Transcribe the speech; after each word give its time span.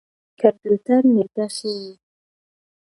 کمپيوټر 0.39 1.01
نېټه 1.15 1.45
ښيي. 1.55 1.89